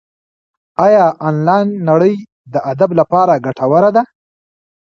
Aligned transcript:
ایا 0.85 1.05
انلاین 1.27 1.69
نړۍ 1.89 2.15
د 2.53 2.55
ادب 2.71 2.89
لپاره 2.99 3.33
ګټوره 3.45 3.89
ده؟ 3.95 4.03